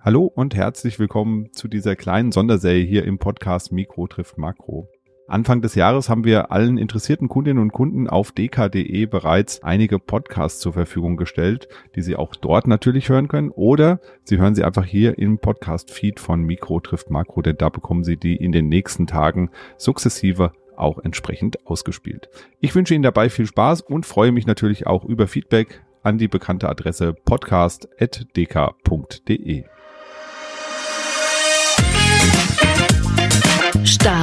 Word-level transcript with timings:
Hallo 0.00 0.30
und 0.32 0.54
herzlich 0.54 1.00
willkommen 1.00 1.52
zu 1.52 1.66
dieser 1.66 1.96
kleinen 1.96 2.30
Sonderserie 2.30 2.84
hier 2.84 3.04
im 3.04 3.18
Podcast 3.18 3.72
Mikro 3.72 4.06
trifft 4.06 4.38
Makro. 4.38 4.88
Anfang 5.26 5.60
des 5.60 5.74
Jahres 5.74 6.08
haben 6.08 6.22
wir 6.22 6.52
allen 6.52 6.78
interessierten 6.78 7.28
Kundinnen 7.28 7.60
und 7.60 7.72
Kunden 7.72 8.08
auf 8.08 8.30
dk.de 8.30 9.06
bereits 9.06 9.64
einige 9.64 9.98
Podcasts 9.98 10.60
zur 10.60 10.72
Verfügung 10.72 11.16
gestellt, 11.16 11.66
die 11.96 12.02
Sie 12.02 12.14
auch 12.14 12.36
dort 12.36 12.68
natürlich 12.68 13.08
hören 13.08 13.26
können 13.26 13.50
oder 13.50 13.98
Sie 14.22 14.38
hören 14.38 14.54
sie 14.54 14.62
einfach 14.62 14.84
hier 14.84 15.18
im 15.18 15.40
Podcast-Feed 15.40 16.20
von 16.20 16.44
Mikro 16.44 16.78
trifft 16.78 17.10
Makro, 17.10 17.42
denn 17.42 17.56
da 17.56 17.68
bekommen 17.68 18.04
Sie 18.04 18.16
die 18.16 18.36
in 18.36 18.52
den 18.52 18.68
nächsten 18.68 19.08
Tagen 19.08 19.50
sukzessive 19.78 20.52
auch 20.76 21.00
entsprechend 21.00 21.66
ausgespielt. 21.66 22.28
Ich 22.60 22.76
wünsche 22.76 22.94
Ihnen 22.94 23.02
dabei 23.02 23.30
viel 23.30 23.46
Spaß 23.46 23.80
und 23.80 24.06
freue 24.06 24.30
mich 24.30 24.46
natürlich 24.46 24.86
auch 24.86 25.04
über 25.04 25.26
Feedback 25.26 25.82
an 26.04 26.18
die 26.18 26.28
bekannte 26.28 26.68
Adresse 26.68 27.14
podcast.dk.de. 27.14 29.64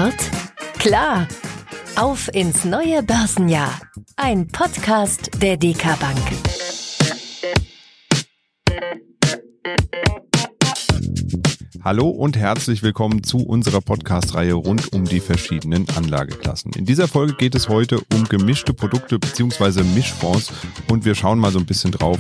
Start 0.05 0.31
klar. 0.77 1.27
Auf 1.95 2.29
ins 2.33 2.63
neue 2.63 3.01
Börsenjahr. 3.01 3.71
Ein 4.17 4.47
Podcast 4.47 5.31
der 5.41 5.57
DK 5.57 5.99
Bank. 5.99 6.64
Hallo 11.85 12.09
und 12.09 12.35
herzlich 12.35 12.81
willkommen 12.81 13.21
zu 13.21 13.45
unserer 13.45 13.80
Podcast-Reihe 13.80 14.55
rund 14.55 14.91
um 14.91 15.05
die 15.05 15.20
verschiedenen 15.20 15.88
Anlageklassen. 15.95 16.73
In 16.73 16.85
dieser 16.85 17.07
Folge 17.07 17.35
geht 17.35 17.53
es 17.53 17.70
heute 17.70 17.99
um 18.12 18.23
gemischte 18.23 18.73
Produkte 18.73 19.20
bzw. 19.20 19.84
Mischfonds 19.84 20.52
und 20.90 21.05
wir 21.05 21.13
schauen 21.13 21.38
mal 21.38 21.52
so 21.52 21.59
ein 21.59 21.67
bisschen 21.67 21.91
drauf, 21.91 22.17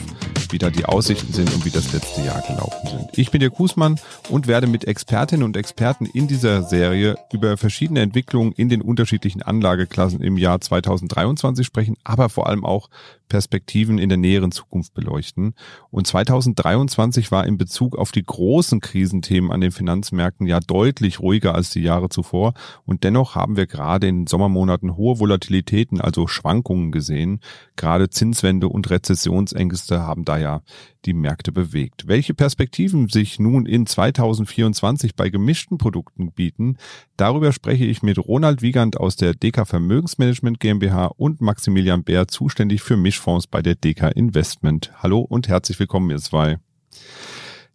wie 0.51 0.59
da 0.59 0.69
die 0.69 0.85
Aussichten 0.85 1.33
sind 1.33 1.51
und 1.51 1.65
wie 1.65 1.71
das 1.71 1.91
letzte 1.93 2.21
Jahr 2.21 2.43
gelaufen 2.43 2.87
sind. 2.87 3.09
Ich 3.17 3.31
bin 3.31 3.39
der 3.39 3.49
Kußmann 3.49 3.99
und 4.29 4.45
werde 4.45 4.67
mit 4.67 4.85
Expertinnen 4.85 5.43
und 5.43 5.57
Experten 5.57 6.05
in 6.05 6.27
dieser 6.27 6.61
Serie 6.61 7.17
über 7.33 7.57
verschiedene 7.57 8.01
Entwicklungen 8.01 8.51
in 8.51 8.69
den 8.69 8.83
unterschiedlichen 8.83 9.41
Anlageklassen 9.41 10.21
im 10.21 10.37
Jahr 10.37 10.61
2023 10.61 11.65
sprechen, 11.65 11.97
aber 12.03 12.29
vor 12.29 12.45
allem 12.45 12.63
auch 12.63 12.87
Perspektiven 13.27 13.97
in 13.97 14.09
der 14.09 14.17
näheren 14.17 14.51
Zukunft 14.51 14.93
beleuchten. 14.93 15.53
Und 15.89 16.07
2023 16.07 17.31
war 17.31 17.45
in 17.45 17.57
Bezug 17.57 17.97
auf 17.97 18.11
die 18.11 18.23
großen 18.23 18.79
Krisenthemen 18.79 19.51
an 19.51 19.61
den 19.61 19.71
Finanzmärkten 19.71 20.47
ja 20.47 20.59
deutlich 20.59 21.19
ruhiger 21.19 21.55
als 21.55 21.69
die 21.69 21.81
Jahre 21.81 22.09
zuvor. 22.09 22.53
Und 22.85 23.03
dennoch 23.03 23.35
haben 23.35 23.57
wir 23.57 23.67
gerade 23.67 24.07
in 24.07 24.21
den 24.21 24.27
Sommermonaten 24.27 24.95
hohe 24.95 25.19
Volatilitäten, 25.19 26.01
also 26.01 26.27
Schwankungen 26.27 26.91
gesehen. 26.91 27.39
Gerade 27.75 28.09
Zinswende 28.09 28.69
und 28.69 28.89
Rezessionsängste 28.89 30.01
haben 30.01 30.25
da 30.25 30.37
ja 30.37 30.61
die 31.05 31.13
Märkte 31.13 31.51
bewegt. 31.51 32.07
Welche 32.07 32.33
Perspektiven 32.33 33.07
sich 33.09 33.39
nun 33.39 33.65
in 33.65 33.85
2024 33.85 35.15
bei 35.15 35.29
gemischten 35.29 35.77
Produkten 35.77 36.31
bieten, 36.31 36.77
darüber 37.17 37.51
spreche 37.51 37.85
ich 37.85 38.03
mit 38.03 38.17
Ronald 38.17 38.61
Wiegand 38.61 38.97
aus 38.97 39.15
der 39.15 39.33
DK 39.33 39.67
Vermögensmanagement 39.67 40.59
GmbH 40.59 41.07
und 41.17 41.41
Maximilian 41.41 42.03
Bär, 42.03 42.27
zuständig 42.27 42.81
für 42.81 42.97
Mischfonds 42.97 43.47
bei 43.47 43.61
der 43.61 43.75
DK 43.75 44.11
Investment. 44.15 44.91
Hallo 45.01 45.19
und 45.19 45.47
herzlich 45.47 45.79
willkommen, 45.79 46.09
ihr 46.09 46.17
zwei. 46.17 46.57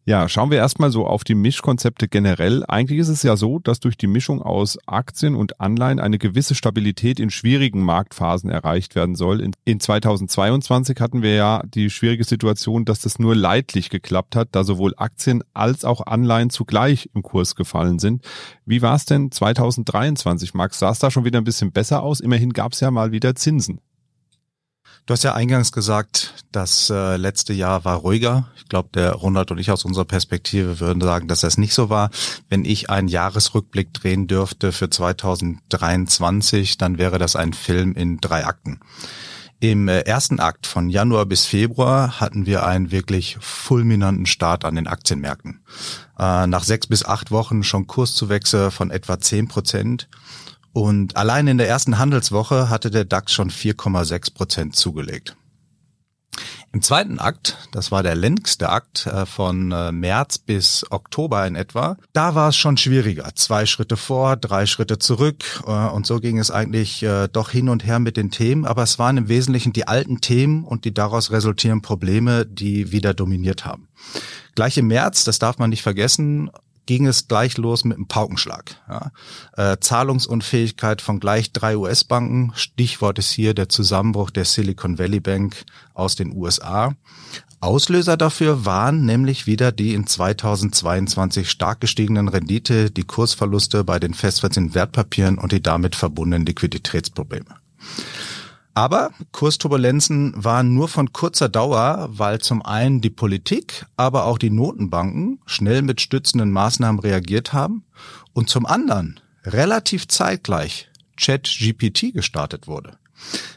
Ja, 0.06 0.28
schauen 0.30 0.50
wir 0.50 0.56
erstmal 0.56 0.90
so 0.90 1.06
auf 1.06 1.24
die 1.24 1.34
Mischkonzepte 1.34 2.08
generell. 2.08 2.64
Eigentlich 2.66 2.98
ist 2.98 3.08
es 3.08 3.22
ja 3.22 3.36
so, 3.36 3.58
dass 3.58 3.80
durch 3.80 3.98
die 3.98 4.06
Mischung 4.06 4.40
aus 4.40 4.78
Aktien 4.86 5.34
und 5.34 5.60
Anleihen 5.60 6.00
eine 6.00 6.16
gewisse 6.16 6.54
Stabilität 6.54 7.20
in 7.20 7.28
schwierigen 7.28 7.82
Marktphasen 7.82 8.48
erreicht 8.48 8.94
werden 8.94 9.14
soll. 9.14 9.42
In, 9.42 9.52
in 9.66 9.78
2022 9.78 10.98
hatten 11.00 11.22
wir 11.22 11.34
ja 11.34 11.62
die 11.66 11.90
schwierige 11.90 12.24
Situation, 12.24 12.86
dass 12.86 13.00
das 13.00 13.18
nur 13.18 13.36
leidlich 13.36 13.90
geklappt 13.90 14.36
hat, 14.36 14.48
da 14.52 14.64
sowohl 14.64 14.94
Aktien 14.96 15.44
als 15.52 15.84
auch 15.84 16.06
Anleihen 16.06 16.48
zugleich 16.48 17.10
im 17.14 17.22
Kurs 17.22 17.54
gefallen 17.54 17.98
sind. 17.98 18.24
Wie 18.64 18.80
war 18.80 18.94
es 18.94 19.04
denn 19.04 19.30
2023, 19.30 20.54
Max? 20.54 20.78
Sah 20.78 20.90
es 20.90 20.98
da 20.98 21.10
schon 21.10 21.26
wieder 21.26 21.38
ein 21.38 21.44
bisschen 21.44 21.72
besser 21.72 22.02
aus? 22.02 22.20
Immerhin 22.20 22.54
gab 22.54 22.72
es 22.72 22.80
ja 22.80 22.90
mal 22.90 23.12
wieder 23.12 23.34
Zinsen. 23.34 23.80
Du 25.06 25.12
hast 25.12 25.24
ja 25.24 25.34
eingangs 25.34 25.72
gesagt, 25.72 26.34
das 26.52 26.88
äh, 26.90 27.16
letzte 27.16 27.52
Jahr 27.52 27.84
war 27.84 27.96
ruhiger. 27.96 28.48
Ich 28.56 28.68
glaube, 28.68 28.90
der 28.94 29.12
Ronald 29.12 29.50
und 29.50 29.58
ich 29.58 29.70
aus 29.70 29.84
unserer 29.84 30.04
Perspektive 30.04 30.78
würden 30.78 31.00
sagen, 31.00 31.26
dass 31.26 31.40
das 31.40 31.58
nicht 31.58 31.74
so 31.74 31.90
war. 31.90 32.10
Wenn 32.48 32.64
ich 32.64 32.90
einen 32.90 33.08
Jahresrückblick 33.08 33.92
drehen 33.92 34.28
dürfte 34.28 34.70
für 34.72 34.88
2023, 34.88 36.78
dann 36.78 36.98
wäre 36.98 37.18
das 37.18 37.34
ein 37.34 37.54
Film 37.54 37.94
in 37.94 38.18
drei 38.18 38.46
Akten. 38.46 38.80
Im 39.62 39.88
äh, 39.88 40.00
ersten 40.00 40.40
Akt 40.40 40.66
von 40.66 40.88
Januar 40.88 41.26
bis 41.26 41.44
Februar 41.44 42.18
hatten 42.18 42.46
wir 42.46 42.64
einen 42.64 42.90
wirklich 42.90 43.36
fulminanten 43.40 44.24
Start 44.24 44.64
an 44.64 44.74
den 44.74 44.86
Aktienmärkten. 44.86 45.60
Äh, 46.18 46.46
nach 46.46 46.64
sechs 46.64 46.86
bis 46.86 47.04
acht 47.04 47.30
Wochen 47.30 47.62
schon 47.62 47.86
Kurszuwächse 47.86 48.70
von 48.70 48.90
etwa 48.90 49.20
zehn 49.20 49.48
Prozent 49.48 50.08
und 50.72 51.16
allein 51.16 51.46
in 51.46 51.58
der 51.58 51.68
ersten 51.68 51.98
Handelswoche 51.98 52.68
hatte 52.68 52.90
der 52.90 53.04
DAX 53.04 53.32
schon 53.32 53.50
4,6 53.50 54.34
Prozent 54.34 54.76
zugelegt. 54.76 55.36
Im 56.72 56.82
zweiten 56.82 57.18
Akt, 57.18 57.58
das 57.72 57.90
war 57.90 58.04
der 58.04 58.14
längste 58.14 58.68
Akt 58.68 59.06
äh, 59.06 59.26
von 59.26 59.72
äh, 59.72 59.90
März 59.90 60.38
bis 60.38 60.86
Oktober 60.90 61.44
in 61.44 61.56
etwa, 61.56 61.96
da 62.12 62.36
war 62.36 62.50
es 62.50 62.56
schon 62.56 62.76
schwieriger. 62.76 63.28
Zwei 63.34 63.66
Schritte 63.66 63.96
vor, 63.96 64.36
drei 64.36 64.66
Schritte 64.66 65.00
zurück 65.00 65.64
äh, 65.66 65.70
und 65.70 66.06
so 66.06 66.20
ging 66.20 66.38
es 66.38 66.52
eigentlich 66.52 67.04
doch 67.32 67.50
hin 67.50 67.68
und 67.68 67.84
her 67.84 67.98
mit 67.98 68.16
den 68.16 68.30
Themen, 68.30 68.64
aber 68.64 68.84
es 68.84 68.98
waren 68.98 69.16
im 69.16 69.28
Wesentlichen 69.28 69.72
die 69.72 69.88
alten 69.88 70.20
Themen 70.20 70.64
und 70.64 70.84
die 70.84 70.94
daraus 70.94 71.32
resultierenden 71.32 71.82
Probleme, 71.82 72.46
die 72.46 72.92
wieder 72.92 73.14
dominiert 73.14 73.64
haben. 73.64 73.88
Gleich 74.54 74.78
im 74.78 74.86
März, 74.86 75.24
das 75.24 75.38
darf 75.38 75.58
man 75.58 75.70
nicht 75.70 75.82
vergessen, 75.82 76.50
ging 76.86 77.06
es 77.06 77.28
gleich 77.28 77.56
los 77.56 77.84
mit 77.84 77.96
einem 77.96 78.08
Paukenschlag. 78.08 78.76
Ja. 78.88 79.12
Äh, 79.56 79.76
Zahlungsunfähigkeit 79.80 81.00
von 81.02 81.20
gleich 81.20 81.52
drei 81.52 81.76
US-Banken. 81.76 82.52
Stichwort 82.54 83.18
ist 83.18 83.30
hier 83.30 83.54
der 83.54 83.68
Zusammenbruch 83.68 84.30
der 84.30 84.44
Silicon 84.44 84.98
Valley 84.98 85.20
Bank 85.20 85.64
aus 85.94 86.16
den 86.16 86.34
USA. 86.34 86.94
Auslöser 87.60 88.16
dafür 88.16 88.64
waren 88.64 89.04
nämlich 89.04 89.46
wieder 89.46 89.70
die 89.70 89.92
in 89.92 90.06
2022 90.06 91.50
stark 91.50 91.80
gestiegenen 91.80 92.28
Rendite, 92.28 92.90
die 92.90 93.02
Kursverluste 93.02 93.84
bei 93.84 93.98
den 93.98 94.14
festverzinslichen 94.14 94.74
Wertpapieren 94.74 95.36
und 95.36 95.52
die 95.52 95.62
damit 95.62 95.94
verbundenen 95.94 96.46
Liquiditätsprobleme. 96.46 97.56
Aber 98.80 99.10
Kursturbulenzen 99.32 100.32
waren 100.42 100.72
nur 100.72 100.88
von 100.88 101.12
kurzer 101.12 101.50
Dauer, 101.50 102.08
weil 102.12 102.40
zum 102.40 102.64
einen 102.64 103.02
die 103.02 103.10
Politik, 103.10 103.84
aber 103.98 104.24
auch 104.24 104.38
die 104.38 104.48
Notenbanken 104.48 105.38
schnell 105.44 105.82
mit 105.82 106.00
stützenden 106.00 106.50
Maßnahmen 106.50 106.98
reagiert 106.98 107.52
haben 107.52 107.84
und 108.32 108.48
zum 108.48 108.64
anderen 108.64 109.20
relativ 109.44 110.08
zeitgleich 110.08 110.88
ChatGPT 111.18 112.14
gestartet 112.14 112.68
wurde. 112.68 112.96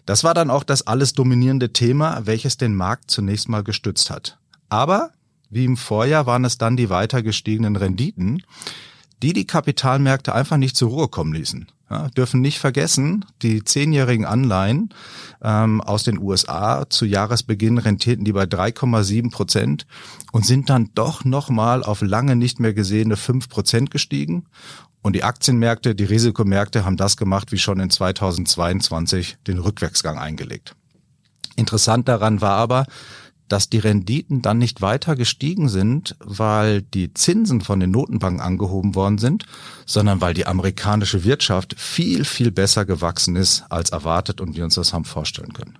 Das 0.06 0.25
war 0.25 0.34
dann 0.34 0.50
auch 0.50 0.66
das 0.66 0.88
alles 0.88 1.13
dominierende 1.13 1.72
Thema, 1.72 2.25
welches 2.25 2.57
den 2.57 2.75
Markt 2.75 3.09
zunächst 3.09 3.47
mal 3.47 3.63
gestützt 3.63 4.09
hat. 4.09 4.40
Aber 4.67 5.11
wie 5.50 5.63
im 5.63 5.78
Vorjahr 5.78 6.25
waren 6.25 6.44
es 6.44 6.57
dann 6.57 6.75
die 6.75 6.90
weiter 6.90 7.23
gestiegenen 7.23 7.78
Renditen, 7.78 8.44
die 9.23 9.34
die 9.34 9.47
Kapitalmärkte 9.47 10.35
einfach 10.35 10.57
nicht 10.57 10.75
zur 10.75 10.89
Ruhe 10.89 11.07
kommen 11.07 11.34
ließen. 11.34 11.67
Ja, 11.89 12.09
dürfen 12.09 12.41
nicht 12.41 12.59
vergessen, 12.59 13.25
die 13.41 13.63
zehnjährigen 13.63 14.25
Anleihen 14.25 14.89
ähm, 15.41 15.79
aus 15.79 16.03
den 16.03 16.19
USA 16.19 16.89
zu 16.89 17.06
Jahresbeginn 17.06 17.78
rentierten 17.78 18.25
die 18.25 18.34
bei 18.34 18.44
3,7 18.44 19.31
Prozent 19.31 19.85
und 20.31 20.45
sind 20.45 20.69
dann 20.69 20.89
doch 20.95 21.23
nochmal 21.23 21.84
auf 21.84 22.01
lange 22.01 22.35
nicht 22.35 22.59
mehr 22.59 22.73
gesehene 22.73 23.16
5 23.16 23.47
Prozent 23.47 23.91
gestiegen. 23.91 24.45
Und 25.01 25.16
die 25.16 25.23
Aktienmärkte, 25.23 25.95
die 25.95 26.05
Risikomärkte 26.05 26.84
haben 26.84 26.97
das 26.97 27.16
gemacht 27.16 27.51
wie 27.51 27.59
schon 27.59 27.79
in 27.79 27.90
2022 27.90 29.38
den 29.47 29.59
Rückwärtsgang 29.59 30.17
eingelegt. 30.17 30.75
Interessant 31.55 32.07
daran 32.07 32.41
war 32.41 32.55
aber, 32.55 32.88
dass 33.47 33.69
die 33.69 33.79
Renditen 33.79 34.41
dann 34.41 34.57
nicht 34.57 34.81
weiter 34.81 35.15
gestiegen 35.15 35.69
sind, 35.69 36.15
weil 36.19 36.81
die 36.81 37.13
Zinsen 37.13 37.61
von 37.61 37.79
den 37.79 37.91
Notenbanken 37.91 38.41
angehoben 38.41 38.95
worden 38.95 39.17
sind, 39.17 39.45
sondern 39.85 40.22
weil 40.22 40.34
die 40.34 40.47
amerikanische 40.47 41.23
Wirtschaft 41.23 41.75
viel, 41.78 42.25
viel 42.25 42.51
besser 42.51 42.85
gewachsen 42.85 43.35
ist 43.35 43.63
als 43.69 43.91
erwartet 43.91 44.41
und 44.41 44.55
wir 44.55 44.63
uns 44.63 44.75
das 44.75 44.93
haben 44.93 45.05
vorstellen 45.05 45.53
können. 45.53 45.78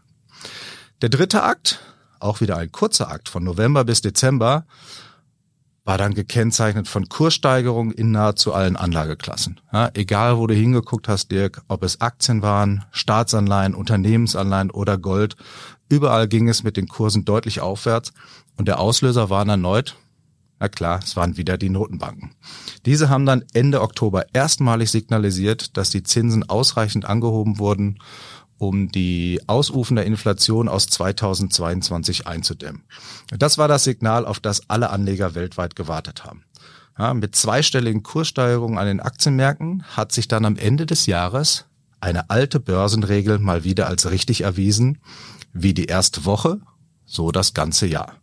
Der 1.02 1.10
dritte 1.10 1.44
Akt, 1.44 1.80
auch 2.20 2.42
wieder 2.42 2.58
ein 2.58 2.72
kurzer 2.72 3.10
Akt 3.12 3.30
von 3.30 3.44
November 3.44 3.84
bis 3.84 4.02
Dezember, 4.02 4.66
war 5.86 5.98
dann 5.98 6.14
gekennzeichnet 6.14 6.88
von 6.88 7.10
Kurssteigerungen 7.10 7.94
in 7.94 8.12
nahezu 8.12 8.54
allen 8.54 8.78
Anlageklassen. 8.78 9.60
Ja, 9.74 9.90
egal, 9.94 10.38
wo 10.38 10.48
du 10.48 10.54
hingeguckt 10.54 11.10
hast, 11.10 11.30
Dirk, 11.30 11.62
ob 11.68 11.84
es 11.84 12.00
Aktien 12.00 12.42
waren, 12.42 12.86
Staatsanleihen, 12.92 13.76
Unternehmensanleihen 13.76 14.72
oder 14.72 14.98
Gold, 14.98 15.36
Überall 15.90 16.28
ging 16.28 16.50
es 16.50 16.64
mit 16.64 16.78
den 16.78 16.88
Kursen 16.88 17.26
deutlich 17.26 17.62
aufwärts 17.62 18.14
und 18.58 18.68
der 18.68 18.80
Auslöser 18.80 19.30
waren 19.30 19.50
erneut, 19.50 19.96
na 20.60 20.70
klar, 20.70 21.00
es 21.04 21.18
waren 21.18 21.36
wieder 21.36 21.58
die 21.58 21.70
Notenbanken. 21.70 22.36
Diese 22.86 23.10
haben 23.10 23.26
dann 23.26 23.44
Ende 23.54 23.82
Oktober 23.82 24.26
erstmalig 24.34 24.92
signalisiert, 24.92 25.76
dass 25.76 25.90
die 25.90 26.04
Zinsen 26.04 26.48
ausreichend 26.50 27.06
angehoben 27.06 27.60
wurden 27.60 28.00
um 28.64 28.90
die 28.90 29.42
ausufende 29.48 30.04
Inflation 30.04 30.68
aus 30.70 30.88
2022 30.88 32.28
einzudämmen. 32.28 32.84
Das 33.38 33.58
war 33.58 33.68
das 33.68 33.84
Signal, 33.84 34.26
auf 34.26 34.40
das 34.40 34.70
alle 34.70 34.90
Anleger 34.90 35.36
weltweit 35.36 35.76
gewartet 35.76 36.24
haben. 36.24 36.46
Ja, 36.98 37.14
mit 37.14 37.36
zweistelligen 37.36 38.04
Kurssteigerungen 38.04 38.78
an 38.78 38.88
den 38.88 39.00
Aktienmärkten 39.00 39.84
hat 39.96 40.12
sich 40.12 40.28
dann 40.28 40.46
am 40.46 40.58
Ende 40.58 40.86
des 40.86 41.08
Jahres 41.08 41.66
eine 42.00 42.30
alte 42.30 42.60
Börsenregel 42.60 43.40
mal 43.40 43.64
wieder 43.64 43.88
als 43.88 44.10
richtig 44.10 44.42
erwiesen, 44.42 45.00
wie 45.54 45.74
die 45.74 45.86
erste 45.86 46.26
Woche, 46.26 46.60
so 47.06 47.32
das 47.32 47.54
ganze 47.54 47.88
Jahr. 47.88 48.14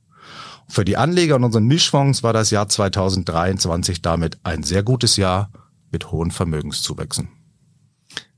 Für 0.68 0.84
die 0.84 0.96
Anleger 0.96 1.36
und 1.36 1.44
unseren 1.44 1.66
Mischfonds 1.66 2.22
war 2.22 2.32
das 2.32 2.50
Jahr 2.50 2.68
2023 2.68 4.02
damit 4.02 4.38
ein 4.44 4.62
sehr 4.62 4.82
gutes 4.82 5.16
Jahr 5.16 5.50
mit 5.90 6.12
hohen 6.12 6.30
Vermögenszuwächsen. 6.30 7.39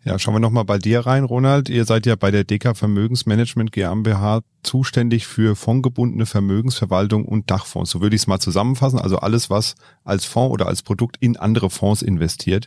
Ja, 0.05 0.19
schauen 0.19 0.35
wir 0.35 0.41
nochmal 0.41 0.65
bei 0.65 0.79
dir 0.79 1.07
rein, 1.07 1.23
Ronald. 1.23 1.69
Ihr 1.69 1.85
seid 1.85 2.07
ja 2.07 2.17
bei 2.17 2.33
der 2.33 2.43
DK 2.43 2.77
Vermögensmanagement 2.77 3.71
GmbH 3.71 4.41
zuständig 4.65 5.29
für 5.29 5.55
fondgebundene 5.55 6.27
Vermögensverwaltung 6.27 7.25
und 7.25 7.49
Dachfonds. 7.53 7.93
So 7.93 8.01
würde 8.01 8.17
ich 8.17 8.23
es 8.23 8.27
mal 8.27 8.41
zusammenfassen. 8.41 8.99
Also 8.99 9.19
alles, 9.19 9.49
was 9.49 9.77
als 10.03 10.25
Fonds 10.25 10.53
oder 10.53 10.67
als 10.67 10.83
Produkt 10.83 11.19
in 11.21 11.37
andere 11.37 11.71
Fonds 11.71 12.03
investiert. 12.03 12.67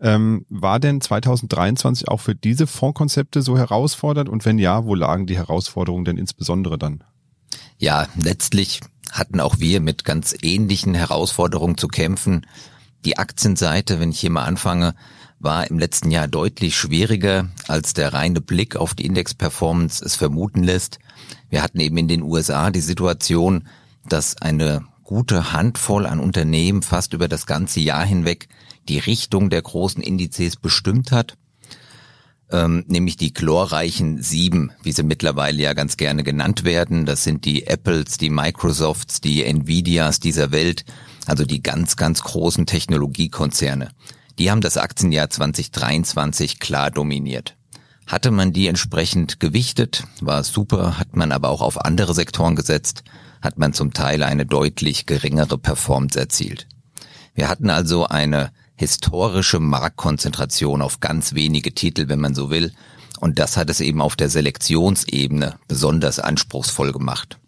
Ähm, 0.00 0.44
war 0.48 0.80
denn 0.80 1.00
2023 1.00 2.08
auch 2.08 2.20
für 2.20 2.34
diese 2.34 2.66
Fondskonzepte 2.66 3.42
so 3.42 3.56
herausfordernd? 3.56 4.28
Und 4.28 4.44
wenn 4.44 4.58
ja, 4.58 4.84
wo 4.84 4.96
lagen 4.96 5.26
die 5.26 5.36
Herausforderungen 5.36 6.04
denn 6.04 6.18
insbesondere 6.18 6.78
dann? 6.78 7.04
Ja, 7.78 8.08
letztlich 8.20 8.80
hatten 9.12 9.38
auch 9.38 9.60
wir 9.60 9.80
mit 9.80 10.04
ganz 10.04 10.34
ähnlichen 10.42 10.94
Herausforderungen 10.94 11.78
zu 11.78 11.86
kämpfen. 11.86 12.44
Die 13.04 13.18
Aktienseite, 13.18 14.00
wenn 14.00 14.10
ich 14.10 14.18
hier 14.18 14.30
mal 14.30 14.44
anfange, 14.44 14.96
war 15.42 15.68
im 15.68 15.78
letzten 15.78 16.10
Jahr 16.10 16.28
deutlich 16.28 16.76
schwieriger, 16.76 17.48
als 17.66 17.94
der 17.94 18.12
reine 18.14 18.40
Blick 18.40 18.76
auf 18.76 18.94
die 18.94 19.06
Index-Performance 19.06 20.04
es 20.04 20.14
vermuten 20.14 20.62
lässt. 20.62 20.98
Wir 21.50 21.62
hatten 21.62 21.80
eben 21.80 21.96
in 21.96 22.08
den 22.08 22.22
USA 22.22 22.70
die 22.70 22.80
Situation, 22.80 23.68
dass 24.08 24.40
eine 24.40 24.84
gute 25.02 25.52
Handvoll 25.52 26.06
an 26.06 26.20
Unternehmen 26.20 26.82
fast 26.82 27.12
über 27.12 27.28
das 27.28 27.46
ganze 27.46 27.80
Jahr 27.80 28.04
hinweg 28.04 28.48
die 28.88 28.98
Richtung 28.98 29.50
der 29.50 29.62
großen 29.62 30.02
Indizes 30.02 30.56
bestimmt 30.56 31.12
hat, 31.12 31.36
ähm, 32.50 32.84
nämlich 32.86 33.16
die 33.16 33.32
chlorreichen 33.32 34.22
sieben, 34.22 34.70
wie 34.82 34.92
sie 34.92 35.02
mittlerweile 35.02 35.60
ja 35.62 35.72
ganz 35.72 35.96
gerne 35.96 36.22
genannt 36.22 36.64
werden. 36.64 37.04
Das 37.04 37.24
sind 37.24 37.44
die 37.44 37.66
Apples, 37.66 38.16
die 38.16 38.30
Microsofts, 38.30 39.20
die 39.20 39.44
Nvidias 39.44 40.20
dieser 40.20 40.52
Welt, 40.52 40.84
also 41.26 41.44
die 41.44 41.62
ganz, 41.62 41.96
ganz 41.96 42.22
großen 42.22 42.66
Technologiekonzerne. 42.66 43.90
Die 44.38 44.50
haben 44.50 44.60
das 44.60 44.76
Aktienjahr 44.76 45.30
2023 45.30 46.58
klar 46.58 46.90
dominiert. 46.90 47.56
Hatte 48.06 48.30
man 48.30 48.52
die 48.52 48.66
entsprechend 48.66 49.40
gewichtet, 49.40 50.04
war 50.20 50.42
super, 50.42 50.98
hat 50.98 51.16
man 51.16 51.32
aber 51.32 51.50
auch 51.50 51.62
auf 51.62 51.84
andere 51.84 52.14
Sektoren 52.14 52.56
gesetzt, 52.56 53.04
hat 53.40 53.58
man 53.58 53.72
zum 53.72 53.92
Teil 53.92 54.22
eine 54.22 54.46
deutlich 54.46 55.06
geringere 55.06 55.58
Performance 55.58 56.18
erzielt. 56.18 56.66
Wir 57.34 57.48
hatten 57.48 57.70
also 57.70 58.06
eine 58.06 58.52
historische 58.74 59.60
Marktkonzentration 59.60 60.82
auf 60.82 61.00
ganz 61.00 61.34
wenige 61.34 61.74
Titel, 61.74 62.08
wenn 62.08 62.20
man 62.20 62.34
so 62.34 62.50
will, 62.50 62.72
und 63.20 63.38
das 63.38 63.56
hat 63.56 63.70
es 63.70 63.80
eben 63.80 64.00
auf 64.00 64.16
der 64.16 64.28
Selektionsebene 64.28 65.54
besonders 65.68 66.18
anspruchsvoll 66.18 66.92
gemacht. 66.92 67.38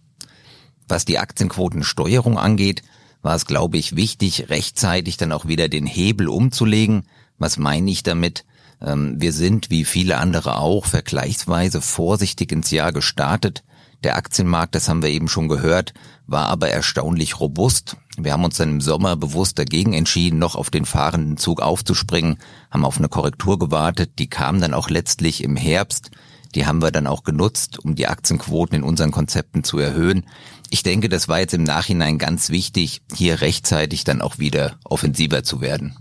Was 0.87 1.04
die 1.04 1.19
Aktienquotensteuerung 1.19 2.38
angeht, 2.38 2.82
war 3.25 3.35
es, 3.35 3.47
glaube 3.47 3.79
ich, 3.79 3.97
wichtig, 3.97 4.50
rechtzeitig 4.50 5.17
dann 5.17 5.32
auch 5.32 5.47
wieder 5.47 5.69
den 5.69 5.87
Hebel 5.87 6.29
umzulegen. 6.29 7.05
Was 7.38 7.56
meine 7.56 7.91
ich 7.91 8.03
damit? 8.03 8.44
Ähm, 8.82 9.15
wir 9.19 9.32
sind, 9.32 9.71
wie 9.71 9.85
viele 9.85 10.19
andere 10.19 10.59
auch, 10.59 10.85
vergleichsweise 10.85 11.81
vorsichtig 11.81 12.53
ins 12.53 12.71
Jahr 12.71 12.93
gestartet. 12.93 13.65
Der 14.05 14.17
Aktienmarkt, 14.17 14.75
das 14.75 14.91
haben 14.91 15.03
wir 15.03 15.09
eben 15.09 15.29
schon 15.29 15.49
gehört, 15.49 15.94
war 16.26 16.49
aber 16.49 16.69
erstaunlich 16.69 17.41
robust. 17.41 17.97
Wir 18.19 18.35
haben 18.35 18.44
uns 18.44 18.59
dann 18.59 18.69
im 18.69 18.81
Sommer 18.82 19.17
bewusst 19.17 19.59
dagegen 19.59 19.94
entschieden, 19.94 20.38
noch 20.38 20.55
auf 20.55 20.69
den 20.69 20.85
fahrenden 20.85 21.38
Zug 21.38 21.62
aufzuspringen, 21.62 22.37
haben 22.71 22.85
auf 22.85 22.99
eine 22.99 23.09
Korrektur 23.09 23.59
gewartet, 23.59 24.19
die 24.19 24.29
kam 24.29 24.61
dann 24.61 24.75
auch 24.75 24.91
letztlich 24.91 25.43
im 25.43 25.56
Herbst. 25.56 26.11
Die 26.55 26.67
haben 26.67 26.82
wir 26.82 26.93
dann 26.93 27.06
auch 27.06 27.25
genutzt, 27.25 27.79
um 27.82 27.94
die 27.94 28.06
Aktienquoten 28.06 28.76
in 28.76 28.82
unseren 28.85 29.11
Konzepten 29.11 29.65
zu 29.65 29.79
erhöhen. 29.79 30.26
Ich 30.75 30.82
denke, 30.82 31.09
das 31.09 31.29
war 31.29 31.38
jetzt 31.38 31.55
im 31.55 31.62
Nachhinein 31.62 32.19
ganz 32.19 32.50
wichtig, 32.50 33.00
hier 33.15 33.43
rechtzeitig 33.43 34.03
dann 34.03 34.21
auch 34.21 34.41
wieder 34.41 34.81
offensiver 34.82 35.44
zu 35.44 35.61
werden. 35.61 35.94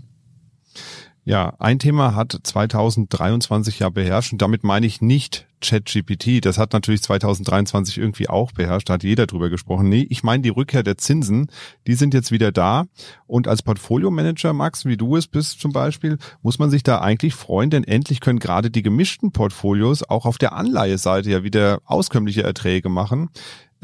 Ja, 1.22 1.54
ein 1.60 1.78
Thema 1.78 2.16
hat 2.16 2.36
2023 2.42 3.78
ja 3.78 3.88
beherrscht 3.88 4.32
und 4.32 4.42
damit 4.42 4.64
meine 4.64 4.84
ich 4.84 5.00
nicht 5.00 5.46
ChatGPT. 5.60 6.44
Das 6.44 6.58
hat 6.58 6.72
natürlich 6.72 7.02
2023 7.04 7.98
irgendwie 7.98 8.28
auch 8.28 8.50
beherrscht, 8.50 8.88
da 8.88 8.94
hat 8.94 9.04
jeder 9.04 9.28
drüber 9.28 9.48
gesprochen. 9.48 9.88
Nee, 9.88 10.08
ich 10.10 10.24
meine 10.24 10.42
die 10.42 10.48
Rückkehr 10.48 10.82
der 10.82 10.98
Zinsen, 10.98 11.52
die 11.86 11.94
sind 11.94 12.12
jetzt 12.12 12.32
wieder 12.32 12.50
da 12.50 12.86
und 13.28 13.46
als 13.46 13.62
Portfolio-Manager, 13.62 14.54
Max, 14.54 14.86
wie 14.86 14.96
du 14.96 15.14
es 15.14 15.28
bist 15.28 15.60
zum 15.60 15.70
Beispiel, 15.70 16.18
muss 16.42 16.58
man 16.58 16.68
sich 16.68 16.82
da 16.82 17.00
eigentlich 17.00 17.34
freuen, 17.34 17.70
denn 17.70 17.84
endlich 17.84 18.18
können 18.18 18.40
gerade 18.40 18.72
die 18.72 18.82
gemischten 18.82 19.30
Portfolios 19.30 20.02
auch 20.02 20.26
auf 20.26 20.36
der 20.36 20.52
Anleiheseite 20.52 21.30
ja 21.30 21.44
wieder 21.44 21.80
auskömmliche 21.84 22.42
Erträge 22.42 22.88
machen. 22.88 23.30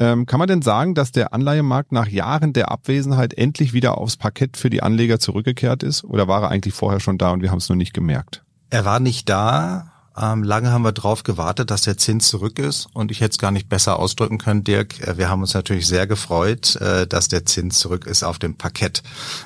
Ähm, 0.01 0.25
kann 0.25 0.39
man 0.39 0.47
denn 0.47 0.63
sagen, 0.63 0.95
dass 0.95 1.11
der 1.11 1.31
Anleihemarkt 1.31 1.91
nach 1.91 2.07
Jahren 2.07 2.53
der 2.53 2.71
Abwesenheit 2.71 3.35
endlich 3.35 3.71
wieder 3.71 3.99
aufs 3.99 4.17
Parkett 4.17 4.57
für 4.57 4.71
die 4.71 4.81
Anleger 4.81 5.19
zurückgekehrt 5.19 5.83
ist? 5.83 6.03
Oder 6.03 6.27
war 6.27 6.41
er 6.41 6.49
eigentlich 6.49 6.73
vorher 6.73 6.99
schon 6.99 7.19
da 7.19 7.29
und 7.29 7.43
wir 7.43 7.51
haben 7.51 7.59
es 7.59 7.69
nur 7.69 7.75
nicht 7.75 7.93
gemerkt? 7.93 8.43
Er 8.71 8.83
war 8.83 8.99
nicht 8.99 9.29
da. 9.29 9.91
Ähm, 10.17 10.43
lange 10.43 10.71
haben 10.71 10.81
wir 10.81 10.91
darauf 10.91 11.21
gewartet, 11.21 11.69
dass 11.69 11.83
der 11.83 11.97
Zins 11.97 12.29
zurück 12.29 12.57
ist. 12.57 12.87
Und 12.93 13.11
ich 13.11 13.21
hätte 13.21 13.33
es 13.33 13.37
gar 13.37 13.51
nicht 13.51 13.69
besser 13.69 13.99
ausdrücken 13.99 14.39
können, 14.39 14.63
Dirk. 14.63 14.99
Äh, 15.07 15.19
wir 15.19 15.29
haben 15.29 15.41
uns 15.41 15.53
natürlich 15.53 15.85
sehr 15.85 16.07
gefreut, 16.07 16.77
äh, 16.77 17.05
dass 17.05 17.27
der 17.27 17.45
Zins 17.45 17.77
zurück 17.77 18.07
ist 18.07 18.23
auf 18.23 18.39
dem 18.39 18.55
Parkett. 18.55 19.03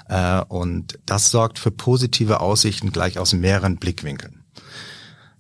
Äh, 0.07 0.39
und 0.47 0.97
das 1.05 1.31
sorgt 1.31 1.59
für 1.59 1.71
positive 1.71 2.39
Aussichten 2.39 2.93
gleich 2.93 3.19
aus 3.19 3.33
mehreren 3.33 3.75
Blickwinkeln. 3.75 4.44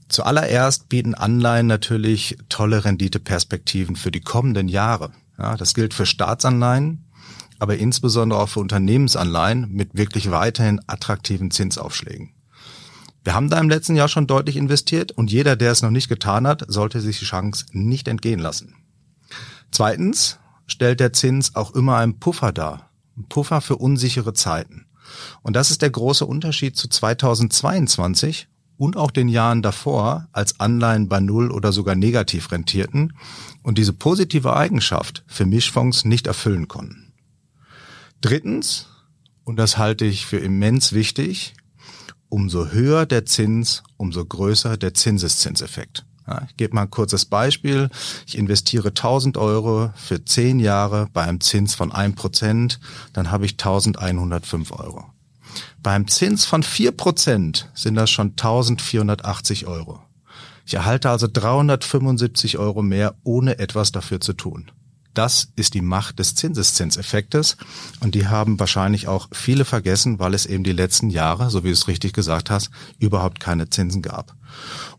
Zuallererst 0.07 0.87
bieten 0.89 1.15
Anleihen 1.15 1.67
natürlich 1.67 2.37
tolle 2.49 2.85
Renditeperspektiven 2.85 3.95
für 3.95 4.11
die 4.11 4.21
kommenden 4.21 4.67
Jahre. 4.67 5.11
Ja, 5.37 5.57
das 5.57 5.73
gilt 5.73 5.93
für 5.93 6.05
Staatsanleihen, 6.05 7.05
aber 7.59 7.77
insbesondere 7.77 8.39
auch 8.39 8.49
für 8.49 8.59
Unternehmensanleihen 8.59 9.71
mit 9.71 9.95
wirklich 9.95 10.31
weiterhin 10.31 10.79
attraktiven 10.87 11.51
Zinsaufschlägen. 11.51 12.31
Wir 13.23 13.33
haben 13.33 13.49
da 13.49 13.59
im 13.59 13.69
letzten 13.69 13.95
Jahr 13.95 14.07
schon 14.07 14.27
deutlich 14.27 14.55
investiert 14.55 15.11
und 15.11 15.31
jeder, 15.31 15.55
der 15.55 15.71
es 15.71 15.81
noch 15.81 15.89
nicht 15.89 16.09
getan 16.09 16.45
hat, 16.45 16.63
sollte 16.67 17.01
sich 17.01 17.17
die 17.17 17.25
Chance 17.25 17.65
nicht 17.71 18.07
entgehen 18.07 18.39
lassen. 18.39 18.75
Zweitens 19.71 20.37
stellt 20.67 20.99
der 20.99 21.11
Zins 21.11 21.55
auch 21.55 21.73
immer 21.73 21.97
einen 21.97 22.19
Puffer 22.19 22.51
dar. 22.51 22.91
Ein 23.17 23.27
Puffer 23.27 23.61
für 23.61 23.77
unsichere 23.77 24.33
Zeiten. 24.33 24.85
Und 25.41 25.55
das 25.55 25.71
ist 25.71 25.81
der 25.81 25.89
große 25.89 26.25
Unterschied 26.25 26.77
zu 26.77 26.87
2022, 26.87 28.47
und 28.77 28.97
auch 28.97 29.11
den 29.11 29.29
Jahren 29.29 29.61
davor 29.61 30.27
als 30.31 30.59
Anleihen 30.59 31.07
bei 31.07 31.19
Null 31.19 31.51
oder 31.51 31.71
sogar 31.71 31.95
negativ 31.95 32.51
rentierten 32.51 33.13
und 33.63 33.77
diese 33.77 33.93
positive 33.93 34.55
Eigenschaft 34.55 35.23
für 35.27 35.45
Mischfonds 35.45 36.05
nicht 36.05 36.27
erfüllen 36.27 36.67
konnten. 36.67 37.13
Drittens, 38.21 38.87
und 39.43 39.57
das 39.57 39.77
halte 39.77 40.05
ich 40.05 40.25
für 40.25 40.37
immens 40.37 40.93
wichtig, 40.93 41.53
umso 42.29 42.67
höher 42.67 43.05
der 43.05 43.25
Zins, 43.25 43.83
umso 43.97 44.25
größer 44.25 44.77
der 44.77 44.93
Zinseszinseffekt. 44.93 46.05
Ja, 46.27 46.41
ich 46.49 46.57
gebe 46.57 46.73
mal 46.73 46.83
ein 46.83 46.89
kurzes 46.89 47.25
Beispiel. 47.25 47.89
Ich 48.25 48.37
investiere 48.37 48.89
1000 48.89 49.37
Euro 49.37 49.91
für 49.95 50.25
10 50.25 50.59
Jahre 50.59 51.07
bei 51.13 51.21
einem 51.21 51.39
Zins 51.39 51.75
von 51.75 51.91
1%, 51.91 52.79
dann 53.13 53.31
habe 53.31 53.45
ich 53.45 53.53
1105 53.53 54.71
Euro. 54.71 55.14
Beim 55.81 56.07
Zins 56.07 56.45
von 56.45 56.63
vier 56.63 56.91
Prozent 56.91 57.69
sind 57.73 57.95
das 57.95 58.09
schon 58.09 58.31
1480 58.31 59.67
Euro. 59.67 59.99
Ich 60.65 60.73
erhalte 60.73 61.09
also 61.09 61.27
375 61.31 62.57
Euro 62.57 62.81
mehr, 62.81 63.15
ohne 63.23 63.59
etwas 63.59 63.91
dafür 63.91 64.19
zu 64.19 64.33
tun. 64.33 64.71
Das 65.15 65.47
ist 65.55 65.73
die 65.73 65.81
Macht 65.81 66.19
des 66.19 66.35
Zinseszinseffektes 66.35 67.55
und 68.01 68.15
die 68.15 68.27
haben 68.27 68.59
wahrscheinlich 68.59 69.07
auch 69.07 69.29
viele 69.31 69.63
vergessen, 69.63 70.19
weil 70.19 70.33
es 70.33 70.45
eben 70.45 70.65
die 70.65 70.73
letzten 70.73 71.09
Jahre, 71.09 71.49
so 71.49 71.63
wie 71.63 71.69
du 71.69 71.73
es 71.73 71.87
richtig 71.87 72.11
gesagt 72.11 72.49
hast, 72.49 72.69
überhaupt 72.99 73.39
keine 73.39 73.69
Zinsen 73.69 74.01
gab. 74.01 74.35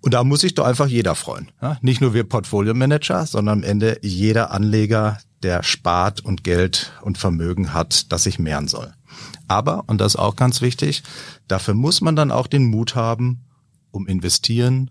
Und 0.00 0.14
da 0.14 0.24
muss 0.24 0.40
sich 0.40 0.54
doch 0.54 0.64
einfach 0.64 0.86
jeder 0.86 1.14
freuen. 1.14 1.52
Nicht 1.82 2.00
nur 2.00 2.14
wir 2.14 2.24
Portfolio-Manager, 2.24 3.26
sondern 3.26 3.58
am 3.58 3.64
Ende 3.64 3.98
jeder 4.02 4.52
Anleger, 4.52 5.18
der 5.42 5.62
spart 5.62 6.24
und 6.24 6.44
Geld 6.44 6.92
und 7.02 7.18
Vermögen 7.18 7.74
hat, 7.74 8.10
das 8.10 8.22
sich 8.22 8.38
mehren 8.38 8.68
soll. 8.68 8.94
Aber, 9.48 9.84
und 9.86 10.00
das 10.00 10.14
ist 10.14 10.20
auch 10.20 10.36
ganz 10.36 10.60
wichtig, 10.60 11.02
dafür 11.48 11.74
muss 11.74 12.00
man 12.00 12.16
dann 12.16 12.30
auch 12.30 12.46
den 12.46 12.64
Mut 12.64 12.94
haben, 12.94 13.44
um 13.90 14.06
investieren 14.06 14.90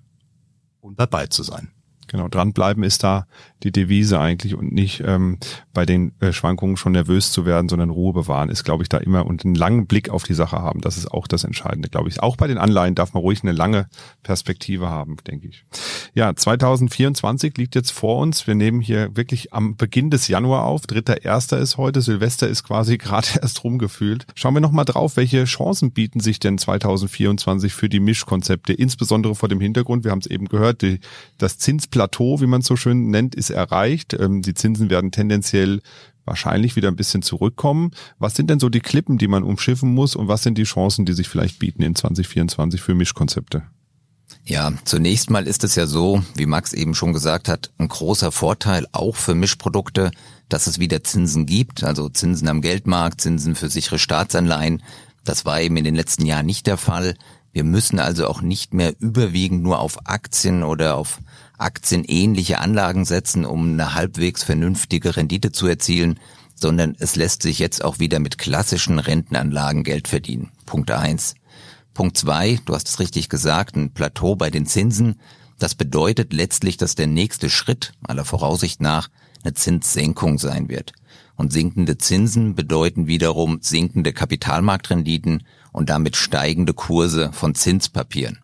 und 0.82 1.00
dabei 1.00 1.28
zu 1.28 1.44
sein. 1.44 1.72
Genau, 2.08 2.28
dranbleiben 2.28 2.84
ist 2.84 3.04
da 3.04 3.28
die 3.66 3.72
Devise 3.72 4.20
eigentlich 4.20 4.56
und 4.56 4.72
nicht 4.72 5.04
ähm, 5.06 5.40
bei 5.74 5.86
den 5.86 6.14
äh, 6.22 6.32
Schwankungen 6.32 6.78
schon 6.78 6.92
nervös 6.94 7.32
zu 7.32 7.46
werden, 7.46 7.68
sondern 7.68 7.90
Ruhe 7.90 8.14
bewahren 8.14 8.50
ist, 8.50 8.64
glaube 8.64 8.84
ich, 8.84 8.90
da 8.90 8.98
immer 8.98 9.26
und 9.26 9.44
einen 9.44 9.56
langen 9.56 9.88
Blick 9.88 10.10
auf 10.10 10.24
die 10.24 10.36
Sache 10.36 10.58
haben. 10.58 10.82
Das 10.82 10.98
ist 10.98 11.12
auch 11.12 11.28
das 11.28 11.44
Entscheidende, 11.44 11.90
glaube 11.90 12.08
ich. 12.10 12.22
Auch 12.22 12.38
bei 12.38 12.48
den 12.48 12.60
Anleihen 12.60 12.96
darf 12.96 13.14
man 13.14 13.22
ruhig 13.22 13.42
eine 13.42 13.52
lange 13.52 13.88
Perspektive 14.24 14.90
haben, 14.90 15.18
denke 15.28 15.48
ich. 15.48 15.66
Ja, 16.14 16.36
2024 16.36 17.58
liegt 17.58 17.76
jetzt 17.76 17.92
vor 17.92 18.20
uns. 18.20 18.46
Wir 18.46 18.56
nehmen 18.56 18.82
hier 18.82 19.16
wirklich 19.18 19.52
am 19.52 19.76
Beginn 19.76 20.12
des 20.12 20.28
Januar 20.28 20.66
auf. 20.66 20.86
Dritter 20.86 21.24
Erster 21.24 21.58
ist 21.58 21.78
heute. 21.78 22.02
Silvester 22.02 22.48
ist 22.48 22.64
quasi 22.64 22.98
gerade 23.00 23.28
erst 23.42 23.64
rumgefühlt. 23.64 24.28
Schauen 24.36 24.54
wir 24.54 24.62
nochmal 24.62 24.86
drauf, 24.86 25.18
welche 25.18 25.46
Chancen 25.46 25.92
bieten 25.92 26.20
sich 26.20 26.40
denn 26.40 26.60
2024 26.60 27.74
für 27.74 27.90
die 27.90 28.00
Mischkonzepte, 28.00 28.74
insbesondere 28.74 29.34
vor 29.34 29.50
dem 29.50 29.60
Hintergrund, 29.60 30.04
wir 30.04 30.12
haben 30.12 30.20
es 30.20 30.28
eben 30.28 30.48
gehört, 30.48 30.84
die, 30.84 31.00
das 31.40 31.58
Zins 31.58 31.88
Plateau, 31.88 32.42
wie 32.42 32.48
man 32.48 32.62
es 32.62 32.68
so 32.68 32.76
schön 32.76 33.10
nennt, 33.10 33.34
ist 33.34 33.55
erreicht. 33.56 34.14
Ähm, 34.14 34.42
die 34.42 34.54
Zinsen 34.54 34.90
werden 34.90 35.12
tendenziell 35.12 35.82
wahrscheinlich 36.26 36.76
wieder 36.76 36.88
ein 36.88 36.96
bisschen 36.96 37.22
zurückkommen. 37.22 37.92
Was 38.20 38.36
sind 38.36 38.50
denn 38.50 38.60
so 38.60 38.70
die 38.70 38.80
Klippen, 38.80 39.18
die 39.18 39.28
man 39.28 39.44
umschiffen 39.44 39.94
muss 39.94 40.16
und 40.16 40.28
was 40.28 40.44
sind 40.44 40.58
die 40.58 40.64
Chancen, 40.64 41.06
die 41.06 41.14
sich 41.14 41.30
vielleicht 41.30 41.60
bieten 41.60 41.84
in 41.84 41.96
2024 41.96 42.82
für 42.82 42.96
Mischkonzepte? 42.96 43.64
Ja, 44.44 44.74
zunächst 44.84 45.30
mal 45.30 45.48
ist 45.48 45.64
es 45.64 45.76
ja 45.76 45.88
so, 45.88 46.22
wie 46.36 46.46
Max 46.46 46.74
eben 46.74 46.94
schon 46.94 47.14
gesagt 47.14 47.48
hat, 47.48 47.72
ein 47.78 47.88
großer 47.88 48.32
Vorteil 48.32 48.86
auch 48.92 49.16
für 49.16 49.34
Mischprodukte, 49.36 50.12
dass 50.50 50.68
es 50.68 50.80
wieder 50.80 51.04
Zinsen 51.04 51.46
gibt, 51.46 51.84
also 51.84 52.10
Zinsen 52.10 52.48
am 52.48 52.62
Geldmarkt, 52.62 53.22
Zinsen 53.22 53.56
für 53.56 53.70
sichere 53.70 53.98
Staatsanleihen. 53.98 54.84
Das 55.24 55.46
war 55.46 55.62
eben 55.62 55.78
in 55.78 55.84
den 55.84 55.96
letzten 55.96 56.26
Jahren 56.26 56.46
nicht 56.46 56.68
der 56.68 56.78
Fall. 56.78 57.16
Wir 57.54 57.64
müssen 57.64 58.00
also 58.00 58.28
auch 58.28 58.42
nicht 58.42 58.74
mehr 58.74 58.94
überwiegend 59.00 59.64
nur 59.64 59.80
auf 59.80 60.08
Aktien 60.08 60.64
oder 60.64 60.96
auf 60.96 61.20
aktienähnliche 61.58 62.60
Anlagen 62.60 63.06
setzen, 63.06 63.46
um 63.46 63.74
eine 63.74 63.94
halbwegs 63.94 64.44
vernünftige 64.44 65.16
Rendite 65.16 65.52
zu 65.52 65.68
erzielen, 65.68 66.20
sondern 66.56 66.96
es 67.00 67.16
lässt 67.16 67.42
sich 67.42 67.60
jetzt 67.60 67.84
auch 67.84 68.00
wieder 68.00 68.20
mit 68.20 68.38
klassischen 68.38 69.00
Rentenanlagen 69.00 69.84
Geld 69.84 70.08
verdienen. 70.08 70.52
Punkt 70.66 70.92
eins. 70.92 71.36
Punkt 71.94 72.18
zwei, 72.18 72.60
du 72.66 72.74
hast 72.74 72.90
es 72.90 73.00
richtig 73.00 73.30
gesagt, 73.30 73.76
ein 73.76 73.94
Plateau 73.94 74.36
bei 74.36 74.50
den 74.50 74.66
Zinsen. 74.66 75.20
Das 75.60 75.76
bedeutet 75.76 76.34
letztlich, 76.34 76.78
dass 76.78 76.96
der 76.96 77.08
nächste 77.08 77.50
Schritt 77.50 77.94
aller 78.04 78.26
Voraussicht 78.26 78.82
nach 78.82 79.10
eine 79.44 79.54
Zinssenkung 79.54 80.38
sein 80.38 80.70
wird. 80.70 80.94
Und 81.38 81.54
sinkende 81.54 81.98
Zinsen 81.98 82.56
bedeuten 82.56 83.08
wiederum 83.08 83.60
sinkende 83.62 84.14
Kapitalmarktrenditen 84.14 85.44
und 85.72 85.90
damit 85.90 86.16
steigende 86.16 86.74
Kurse 86.74 87.32
von 87.34 87.56
Zinspapieren. 87.56 88.40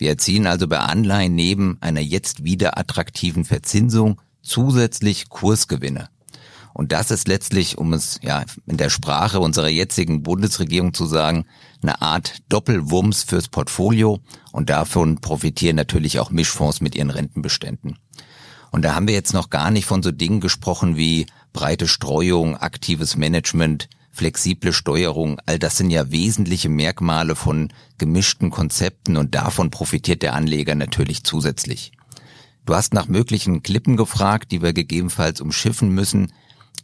Wir 0.00 0.08
erzielen 0.08 0.46
also 0.46 0.66
bei 0.66 0.78
Anleihen 0.78 1.34
neben 1.34 1.76
einer 1.82 2.00
jetzt 2.00 2.42
wieder 2.42 2.78
attraktiven 2.78 3.44
Verzinsung 3.44 4.18
zusätzlich 4.40 5.28
Kursgewinne. 5.28 6.08
Und 6.72 6.92
das 6.92 7.10
ist 7.10 7.28
letztlich, 7.28 7.76
um 7.76 7.92
es 7.92 8.18
ja 8.22 8.44
in 8.66 8.78
der 8.78 8.88
Sprache 8.88 9.40
unserer 9.40 9.68
jetzigen 9.68 10.22
Bundesregierung 10.22 10.94
zu 10.94 11.04
sagen, 11.04 11.44
eine 11.82 12.00
Art 12.00 12.38
Doppelwumms 12.48 13.24
fürs 13.24 13.48
Portfolio 13.48 14.20
und 14.52 14.70
davon 14.70 15.20
profitieren 15.20 15.76
natürlich 15.76 16.18
auch 16.18 16.30
Mischfonds 16.30 16.80
mit 16.80 16.94
ihren 16.94 17.10
Rentenbeständen. 17.10 17.98
Und 18.70 18.86
da 18.86 18.94
haben 18.94 19.06
wir 19.06 19.14
jetzt 19.14 19.34
noch 19.34 19.50
gar 19.50 19.70
nicht 19.70 19.84
von 19.84 20.02
so 20.02 20.12
Dingen 20.12 20.40
gesprochen 20.40 20.96
wie 20.96 21.26
breite 21.52 21.86
Streuung, 21.86 22.56
aktives 22.56 23.18
Management, 23.18 23.90
flexible 24.20 24.74
Steuerung. 24.74 25.40
All 25.46 25.58
das 25.58 25.78
sind 25.78 25.88
ja 25.88 26.10
wesentliche 26.10 26.68
Merkmale 26.68 27.34
von 27.34 27.72
gemischten 27.96 28.50
Konzepten 28.50 29.16
und 29.16 29.34
davon 29.34 29.70
profitiert 29.70 30.20
der 30.20 30.34
Anleger 30.34 30.74
natürlich 30.74 31.24
zusätzlich. 31.24 31.92
Du 32.66 32.74
hast 32.74 32.92
nach 32.92 33.08
möglichen 33.08 33.62
Klippen 33.62 33.96
gefragt, 33.96 34.52
die 34.52 34.60
wir 34.60 34.74
gegebenenfalls 34.74 35.40
umschiffen 35.40 35.94
müssen. 35.94 36.34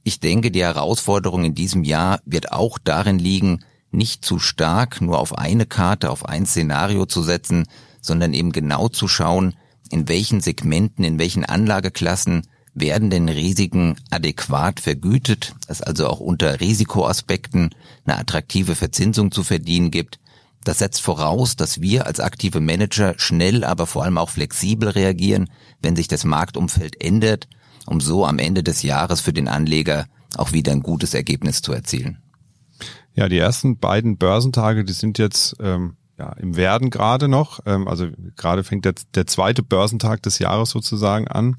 Ich 0.02 0.18
denke, 0.18 0.50
die 0.50 0.62
Herausforderung 0.62 1.44
in 1.44 1.54
diesem 1.54 1.84
Jahr 1.84 2.20
wird 2.24 2.52
auch 2.52 2.78
darin 2.78 3.18
liegen, 3.18 3.66
nicht 3.90 4.24
zu 4.24 4.38
stark 4.38 5.02
nur 5.02 5.18
auf 5.18 5.36
eine 5.36 5.66
Karte, 5.66 6.08
auf 6.08 6.24
ein 6.24 6.46
Szenario 6.46 7.04
zu 7.04 7.22
setzen, 7.22 7.66
sondern 8.00 8.32
eben 8.32 8.50
genau 8.50 8.88
zu 8.88 9.08
schauen, 9.08 9.56
in 9.90 10.08
welchen 10.08 10.40
Segmenten, 10.40 11.04
in 11.04 11.18
welchen 11.18 11.44
Anlageklassen 11.44 12.46
werden 12.76 13.10
denn 13.10 13.28
Risiken 13.28 13.96
adäquat 14.10 14.80
vergütet, 14.80 15.54
es 15.66 15.82
also 15.82 16.06
auch 16.08 16.20
unter 16.20 16.60
Risikoaspekten 16.60 17.70
eine 18.04 18.18
attraktive 18.18 18.74
Verzinsung 18.74 19.32
zu 19.32 19.42
verdienen 19.42 19.90
gibt. 19.90 20.20
Das 20.62 20.78
setzt 20.78 21.00
voraus, 21.00 21.56
dass 21.56 21.80
wir 21.80 22.06
als 22.06 22.20
aktive 22.20 22.60
Manager 22.60 23.14
schnell, 23.16 23.64
aber 23.64 23.86
vor 23.86 24.04
allem 24.04 24.18
auch 24.18 24.30
flexibel 24.30 24.90
reagieren, 24.90 25.48
wenn 25.80 25.96
sich 25.96 26.06
das 26.06 26.24
Marktumfeld 26.24 27.02
ändert, 27.02 27.48
um 27.86 28.00
so 28.00 28.26
am 28.26 28.38
Ende 28.38 28.62
des 28.62 28.82
Jahres 28.82 29.20
für 29.20 29.32
den 29.32 29.48
Anleger 29.48 30.06
auch 30.36 30.52
wieder 30.52 30.72
ein 30.72 30.82
gutes 30.82 31.14
Ergebnis 31.14 31.62
zu 31.62 31.72
erzielen. 31.72 32.18
Ja, 33.14 33.28
die 33.28 33.38
ersten 33.38 33.78
beiden 33.78 34.18
Börsentage, 34.18 34.84
die 34.84 34.92
sind 34.92 35.18
jetzt 35.18 35.56
ähm, 35.60 35.96
ja, 36.18 36.32
im 36.32 36.56
Werden 36.56 36.90
gerade 36.90 37.28
noch. 37.28 37.60
Ähm, 37.64 37.88
also 37.88 38.08
gerade 38.36 38.64
fängt 38.64 38.84
der, 38.84 38.94
der 39.14 39.26
zweite 39.26 39.62
Börsentag 39.62 40.22
des 40.22 40.38
Jahres 40.38 40.70
sozusagen 40.70 41.28
an. 41.28 41.56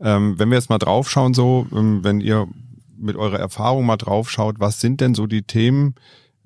Ähm, 0.00 0.38
wenn 0.38 0.50
wir 0.50 0.56
jetzt 0.56 0.70
mal 0.70 0.78
draufschauen, 0.78 1.34
so, 1.34 1.66
ähm, 1.72 2.02
wenn 2.02 2.20
ihr 2.20 2.48
mit 2.96 3.16
eurer 3.16 3.38
Erfahrung 3.38 3.86
mal 3.86 3.96
draufschaut, 3.96 4.60
was 4.60 4.80
sind 4.80 5.00
denn 5.00 5.14
so 5.14 5.26
die 5.26 5.42
Themen, 5.42 5.94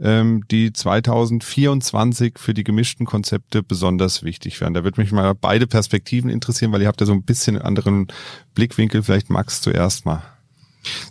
ähm, 0.00 0.44
die 0.50 0.72
2024 0.72 2.38
für 2.38 2.54
die 2.54 2.64
gemischten 2.64 3.06
Konzepte 3.06 3.62
besonders 3.62 4.22
wichtig 4.22 4.60
werden? 4.60 4.74
Da 4.74 4.84
würde 4.84 5.00
mich 5.00 5.12
mal 5.12 5.34
beide 5.34 5.66
Perspektiven 5.66 6.30
interessieren, 6.30 6.72
weil 6.72 6.82
ihr 6.82 6.88
habt 6.88 7.00
ja 7.00 7.06
so 7.06 7.12
ein 7.12 7.22
bisschen 7.22 7.56
einen 7.56 7.64
anderen 7.64 8.08
Blickwinkel. 8.54 9.02
Vielleicht 9.02 9.30
Max 9.30 9.60
zuerst 9.60 10.06
mal. 10.06 10.37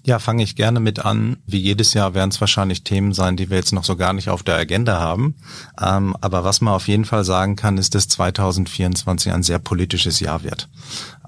Ja, 0.04 0.20
fange 0.20 0.44
ich 0.44 0.56
gerne 0.56 0.80
mit 0.80 1.00
an. 1.00 1.38
Wie 1.46 1.58
jedes 1.58 1.94
Jahr 1.94 2.14
werden 2.14 2.30
es 2.30 2.40
wahrscheinlich 2.40 2.84
Themen 2.84 3.14
sein, 3.14 3.38
die 3.38 3.50
wir 3.50 3.58
jetzt 3.58 3.74
noch 3.74 3.84
so 3.84 3.96
gar 3.96 4.14
nicht 4.14 4.30
auf 4.30 4.44
der 4.44 4.56
Agenda 4.56 5.00
haben. 5.00 5.36
Ähm, 5.82 6.16
aber 6.22 6.44
was 6.44 6.62
man 6.62 6.74
auf 6.74 6.88
jeden 6.88 7.06
Fall 7.06 7.24
sagen 7.24 7.56
kann, 7.56 7.78
ist, 7.78 7.96
dass 7.96 8.08
2024 8.08 9.34
ein 9.34 9.44
sehr 9.44 9.60
politisches 9.60 10.20
Jahr 10.20 10.44
wird. 10.44 10.70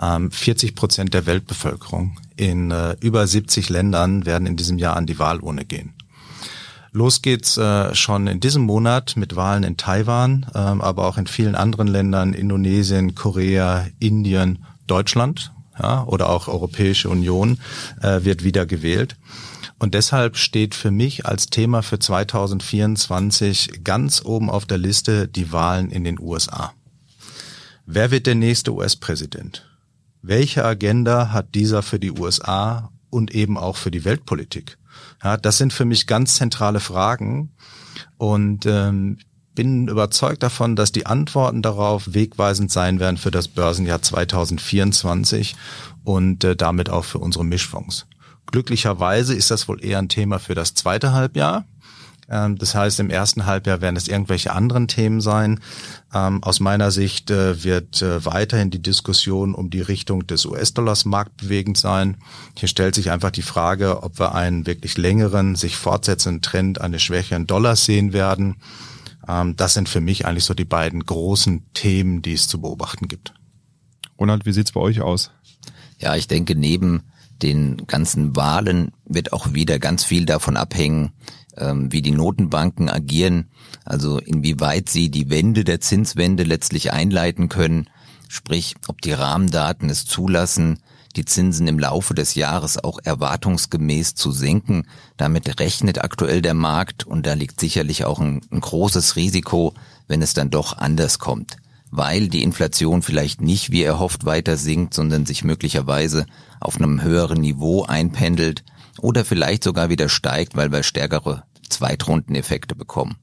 Ähm, 0.01 0.31
40 0.31 0.75
Prozent 0.75 1.13
der 1.13 1.25
Weltbevölkerung 1.25 2.17
in 2.35 2.71
äh, 2.71 2.95
über 3.01 3.27
70 3.27 3.69
Ländern 3.69 4.25
werden 4.25 4.45
in 4.45 4.55
diesem 4.55 4.77
Jahr 4.77 4.95
an 4.95 5.05
die 5.05 5.19
Wahlurne 5.19 5.65
gehen. 5.65 5.93
Los 6.91 7.21
geht's 7.21 7.57
äh, 7.57 7.93
schon 7.93 8.27
in 8.27 8.39
diesem 8.39 8.63
Monat 8.63 9.15
mit 9.15 9.35
Wahlen 9.35 9.63
in 9.63 9.77
Taiwan, 9.77 10.47
ähm, 10.55 10.81
aber 10.81 11.05
auch 11.05 11.17
in 11.17 11.27
vielen 11.27 11.55
anderen 11.55 11.87
Ländern, 11.87 12.33
Indonesien, 12.33 13.13
Korea, 13.13 13.85
Indien, 13.99 14.65
Deutschland 14.87 15.51
ja, 15.81 16.03
oder 16.03 16.29
auch 16.29 16.47
Europäische 16.47 17.09
Union 17.09 17.59
äh, 18.01 18.23
wird 18.23 18.43
wieder 18.43 18.65
gewählt. 18.65 19.15
Und 19.79 19.93
deshalb 19.93 20.35
steht 20.35 20.75
für 20.75 20.91
mich 20.91 21.25
als 21.25 21.49
Thema 21.49 21.81
für 21.81 21.99
2024 21.99 23.83
ganz 23.83 24.21
oben 24.23 24.49
auf 24.49 24.65
der 24.65 24.77
Liste 24.77 25.27
die 25.27 25.51
Wahlen 25.53 25.89
in 25.89 26.03
den 26.03 26.19
USA. 26.19 26.73
Wer 27.85 28.11
wird 28.11 28.27
der 28.27 28.35
nächste 28.35 28.73
US-Präsident? 28.73 29.65
Welche 30.21 30.65
Agenda 30.65 31.31
hat 31.31 31.55
dieser 31.55 31.81
für 31.81 31.97
die 31.97 32.11
USA 32.11 32.91
und 33.09 33.33
eben 33.33 33.57
auch 33.57 33.77
für 33.77 33.89
die 33.89 34.03
Weltpolitik? 34.03 34.77
Ja, 35.23 35.37
das 35.37 35.57
sind 35.57 35.71
für 35.71 35.85
mich 35.85 36.07
ganz 36.07 36.35
zentrale 36.35 36.81
Fragen. 36.81 37.51
Und 38.17 38.65
ähm, 38.65 39.17
bin 39.59 39.89
überzeugt 39.89 40.41
davon, 40.41 40.77
dass 40.77 40.93
die 40.93 41.05
Antworten 41.05 41.61
darauf 41.61 42.13
wegweisend 42.13 42.71
sein 42.71 43.01
werden 43.01 43.17
für 43.17 43.29
das 43.29 43.49
Börsenjahr 43.49 44.01
2024 44.01 45.53
und 46.05 46.45
äh, 46.45 46.55
damit 46.55 46.89
auch 46.89 47.03
für 47.03 47.17
unsere 47.17 47.43
Mischfonds. 47.43 48.07
Glücklicherweise 48.45 49.35
ist 49.35 49.51
das 49.51 49.67
wohl 49.67 49.83
eher 49.83 49.99
ein 49.99 50.07
Thema 50.07 50.39
für 50.39 50.55
das 50.55 50.75
zweite 50.75 51.11
Halbjahr. 51.11 51.65
Ähm, 52.29 52.57
das 52.57 52.73
heißt, 52.73 53.01
im 53.01 53.09
ersten 53.09 53.45
Halbjahr 53.45 53.81
werden 53.81 53.97
es 53.97 54.07
irgendwelche 54.07 54.53
anderen 54.53 54.87
Themen 54.87 55.19
sein. 55.19 55.59
Ähm, 56.13 56.41
aus 56.41 56.61
meiner 56.61 56.89
Sicht 56.91 57.29
äh, 57.29 57.61
wird 57.61 58.01
äh, 58.01 58.23
weiterhin 58.23 58.69
die 58.69 58.81
Diskussion 58.81 59.53
um 59.53 59.69
die 59.69 59.81
Richtung 59.81 60.25
des 60.25 60.45
US-Dollars 60.45 61.03
marktbewegend 61.03 61.77
sein. 61.77 62.15
Hier 62.55 62.69
stellt 62.69 62.95
sich 62.95 63.11
einfach 63.11 63.31
die 63.31 63.41
Frage, 63.41 64.03
ob 64.03 64.19
wir 64.19 64.35
einen 64.35 64.65
wirklich 64.65 64.97
längeren, 64.97 65.55
sich 65.55 65.75
fortsetzenden 65.75 66.41
Trend 66.41 66.79
eines 66.79 67.03
schwächeren 67.03 67.45
Dollars 67.45 67.83
sehen 67.83 68.13
werden 68.13 68.55
das 69.55 69.75
sind 69.75 69.87
für 69.87 70.01
mich 70.01 70.25
eigentlich 70.25 70.45
so 70.45 70.55
die 70.55 70.65
beiden 70.65 71.05
großen 71.05 71.71
Themen, 71.73 72.21
die 72.21 72.33
es 72.33 72.47
zu 72.47 72.61
beobachten 72.61 73.07
gibt. 73.07 73.33
Ronald, 74.19 74.45
wie 74.45 74.53
sieht's 74.53 74.71
bei 74.71 74.79
euch 74.79 75.01
aus? 75.01 75.31
Ja, 75.99 76.15
ich 76.15 76.27
denke, 76.27 76.55
neben 76.55 77.03
den 77.43 77.85
ganzen 77.85 78.35
Wahlen 78.35 78.91
wird 79.05 79.31
auch 79.31 79.53
wieder 79.53 79.77
ganz 79.77 80.03
viel 80.03 80.25
davon 80.25 80.57
abhängen, 80.57 81.11
ähm, 81.57 81.91
wie 81.91 82.01
die 82.01 82.11
Notenbanken 82.11 82.89
agieren, 82.89 83.51
also 83.85 84.17
inwieweit 84.17 84.89
sie 84.89 85.09
die 85.09 85.29
Wende 85.29 85.63
der 85.63 85.79
Zinswende 85.79 86.43
letztlich 86.43 86.91
einleiten 86.91 87.49
können, 87.49 87.87
sprich, 88.27 88.75
ob 88.87 89.01
die 89.01 89.13
Rahmendaten 89.13 89.89
es 89.89 90.05
zulassen, 90.05 90.79
die 91.15 91.25
Zinsen 91.25 91.67
im 91.67 91.79
Laufe 91.79 92.13
des 92.13 92.35
Jahres 92.35 92.83
auch 92.83 92.99
erwartungsgemäß 93.03 94.15
zu 94.15 94.31
senken. 94.31 94.85
Damit 95.17 95.59
rechnet 95.59 96.03
aktuell 96.03 96.41
der 96.41 96.53
Markt 96.53 97.05
und 97.05 97.25
da 97.25 97.33
liegt 97.33 97.59
sicherlich 97.59 98.05
auch 98.05 98.19
ein, 98.19 98.41
ein 98.51 98.61
großes 98.61 99.15
Risiko, 99.15 99.73
wenn 100.07 100.21
es 100.21 100.33
dann 100.33 100.49
doch 100.49 100.77
anders 100.77 101.19
kommt. 101.19 101.57
weil 101.91 102.27
die 102.27 102.43
Inflation 102.43 103.01
vielleicht 103.01 103.41
nicht 103.41 103.71
wie 103.71 103.83
erhofft 103.83 104.25
weiter 104.25 104.57
sinkt, 104.57 104.93
sondern 104.93 105.25
sich 105.25 105.43
möglicherweise 105.43 106.25
auf 106.59 106.75
einem 106.75 107.01
höheren 107.01 107.41
Niveau 107.41 107.83
einpendelt 107.83 108.63
oder 108.99 109.25
vielleicht 109.25 109.63
sogar 109.63 109.89
wieder 109.89 110.09
steigt, 110.09 110.55
weil 110.55 110.71
wir 110.71 110.83
stärkere 110.83 111.43
Zweitrundeneffekte 111.69 112.75
bekommen. 112.75 113.17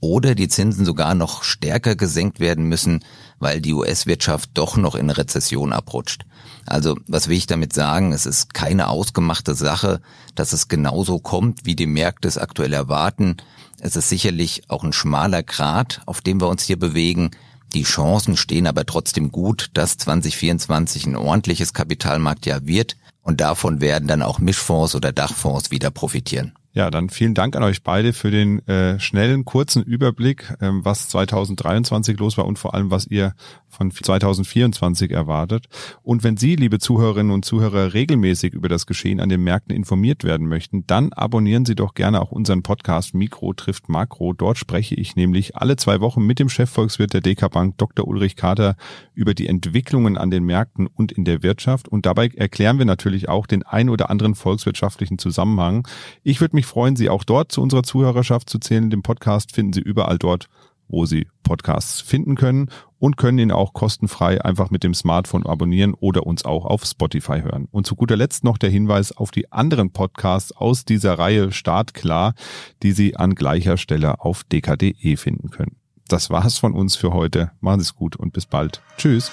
Oder 0.00 0.34
die 0.34 0.48
Zinsen 0.48 0.86
sogar 0.86 1.14
noch 1.14 1.42
stärker 1.42 1.94
gesenkt 1.94 2.40
werden 2.40 2.64
müssen, 2.64 3.04
weil 3.38 3.60
die 3.60 3.74
US-Wirtschaft 3.74 4.50
doch 4.54 4.76
noch 4.76 4.94
in 4.94 5.10
Rezession 5.10 5.72
abrutscht. 5.74 6.24
Also 6.66 6.96
was 7.06 7.28
will 7.28 7.36
ich 7.36 7.46
damit 7.46 7.72
sagen? 7.74 8.12
Es 8.12 8.24
ist 8.24 8.54
keine 8.54 8.88
ausgemachte 8.88 9.54
Sache, 9.54 10.00
dass 10.34 10.52
es 10.52 10.68
genauso 10.68 11.18
kommt, 11.18 11.66
wie 11.66 11.76
die 11.76 11.86
Märkte 11.86 12.28
es 12.28 12.38
aktuell 12.38 12.72
erwarten. 12.72 13.36
Es 13.78 13.96
ist 13.96 14.08
sicherlich 14.08 14.62
auch 14.68 14.84
ein 14.84 14.92
schmaler 14.92 15.42
Grat, 15.42 16.00
auf 16.06 16.20
dem 16.20 16.40
wir 16.40 16.48
uns 16.48 16.62
hier 16.64 16.78
bewegen. 16.78 17.30
Die 17.74 17.84
Chancen 17.84 18.36
stehen 18.36 18.66
aber 18.66 18.86
trotzdem 18.86 19.30
gut, 19.30 19.70
dass 19.74 19.96
2024 19.98 21.06
ein 21.06 21.16
ordentliches 21.16 21.72
Kapitalmarktjahr 21.72 22.66
wird 22.66 22.96
und 23.22 23.40
davon 23.40 23.80
werden 23.80 24.08
dann 24.08 24.22
auch 24.22 24.38
Mischfonds 24.38 24.94
oder 24.94 25.12
Dachfonds 25.12 25.70
wieder 25.70 25.90
profitieren. 25.90 26.52
Ja, 26.72 26.88
dann 26.90 27.08
vielen 27.08 27.34
Dank 27.34 27.56
an 27.56 27.64
euch 27.64 27.82
beide 27.82 28.12
für 28.12 28.30
den 28.30 28.64
äh, 28.68 29.00
schnellen, 29.00 29.44
kurzen 29.44 29.82
Überblick, 29.82 30.54
ähm, 30.60 30.84
was 30.84 31.08
2023 31.08 32.16
los 32.18 32.38
war 32.38 32.46
und 32.46 32.60
vor 32.60 32.74
allem, 32.74 32.92
was 32.92 33.08
ihr 33.08 33.34
von 33.70 33.90
2024 33.90 35.10
erwartet. 35.10 35.66
Und 36.02 36.22
wenn 36.22 36.36
Sie, 36.36 36.54
liebe 36.54 36.78
Zuhörerinnen 36.78 37.32
und 37.32 37.44
Zuhörer, 37.44 37.92
regelmäßig 37.94 38.52
über 38.52 38.68
das 38.68 38.86
Geschehen 38.86 39.20
an 39.20 39.28
den 39.28 39.42
Märkten 39.42 39.74
informiert 39.74 40.22
werden 40.22 40.46
möchten, 40.46 40.86
dann 40.86 41.12
abonnieren 41.12 41.64
Sie 41.64 41.74
doch 41.74 41.94
gerne 41.94 42.20
auch 42.20 42.30
unseren 42.30 42.62
Podcast 42.62 43.14
Mikro 43.14 43.52
trifft 43.52 43.88
Makro. 43.88 44.32
Dort 44.32 44.58
spreche 44.58 44.94
ich 44.94 45.16
nämlich 45.16 45.56
alle 45.56 45.76
zwei 45.76 46.00
Wochen 46.00 46.24
mit 46.24 46.38
dem 46.38 46.48
Chefvolkswirt 46.48 47.14
der 47.14 47.20
DK 47.20 47.50
Bank, 47.50 47.78
Dr. 47.78 48.06
Ulrich 48.06 48.36
Kater, 48.36 48.76
über 49.14 49.34
die 49.34 49.48
Entwicklungen 49.48 50.16
an 50.16 50.30
den 50.30 50.44
Märkten 50.44 50.86
und 50.86 51.10
in 51.10 51.24
der 51.24 51.42
Wirtschaft. 51.42 51.88
Und 51.88 52.06
dabei 52.06 52.28
erklären 52.28 52.78
wir 52.78 52.86
natürlich 52.86 53.28
auch 53.28 53.46
den 53.46 53.64
ein 53.64 53.88
oder 53.88 54.10
anderen 54.10 54.34
volkswirtschaftlichen 54.34 55.18
Zusammenhang. 55.18 55.86
Ich 56.22 56.40
würde 56.40 56.56
mich 56.56 56.66
freuen, 56.70 56.96
Sie 56.96 57.10
auch 57.10 57.24
dort 57.24 57.52
zu 57.52 57.60
unserer 57.60 57.82
Zuhörerschaft 57.82 58.48
zu 58.48 58.58
zählen. 58.58 58.90
Den 58.90 59.02
Podcast 59.02 59.52
finden 59.52 59.72
Sie 59.72 59.80
überall 59.80 60.18
dort, 60.18 60.48
wo 60.88 61.06
Sie 61.06 61.28
Podcasts 61.42 62.00
finden 62.00 62.36
können 62.36 62.70
und 62.98 63.16
können 63.16 63.38
ihn 63.38 63.52
auch 63.52 63.72
kostenfrei 63.72 64.44
einfach 64.44 64.70
mit 64.70 64.84
dem 64.84 64.94
Smartphone 64.94 65.46
abonnieren 65.46 65.94
oder 65.94 66.26
uns 66.26 66.44
auch 66.44 66.64
auf 66.64 66.84
Spotify 66.84 67.40
hören. 67.40 67.68
Und 67.70 67.86
zu 67.86 67.96
guter 67.96 68.16
Letzt 68.16 68.44
noch 68.44 68.58
der 68.58 68.70
Hinweis 68.70 69.16
auf 69.16 69.30
die 69.30 69.50
anderen 69.52 69.92
Podcasts 69.92 70.52
aus 70.52 70.84
dieser 70.84 71.18
Reihe 71.18 71.52
Startklar, 71.52 72.34
die 72.82 72.92
Sie 72.92 73.16
an 73.16 73.34
gleicher 73.34 73.76
Stelle 73.76 74.20
auf 74.20 74.44
dkde 74.44 75.16
finden 75.16 75.50
können. 75.50 75.76
Das 76.08 76.30
war's 76.30 76.58
von 76.58 76.74
uns 76.74 76.96
für 76.96 77.12
heute. 77.12 77.52
Machen 77.60 77.80
Sie 77.80 77.84
es 77.84 77.94
gut 77.94 78.16
und 78.16 78.32
bis 78.32 78.46
bald. 78.46 78.82
Tschüss. 78.96 79.30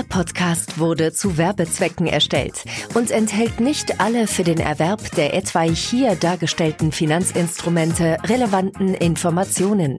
Dieser 0.00 0.08
Podcast 0.08 0.78
wurde 0.78 1.12
zu 1.12 1.36
Werbezwecken 1.36 2.06
erstellt 2.06 2.64
und 2.94 3.10
enthält 3.10 3.60
nicht 3.60 4.00
alle 4.00 4.26
für 4.26 4.44
den 4.44 4.58
Erwerb 4.58 5.14
der 5.14 5.34
etwaig 5.34 5.76
hier 5.76 6.14
dargestellten 6.14 6.90
Finanzinstrumente 6.90 8.16
relevanten 8.24 8.94
Informationen. 8.94 9.98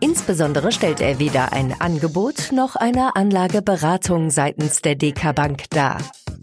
Insbesondere 0.00 0.70
stellt 0.70 1.00
er 1.00 1.18
weder 1.18 1.54
ein 1.54 1.74
Angebot 1.80 2.52
noch 2.52 2.76
eine 2.76 3.16
Anlageberatung 3.16 4.30
seitens 4.30 4.82
der 4.82 4.96
DK 4.96 5.34
Bank 5.34 5.70
dar. 5.70 5.96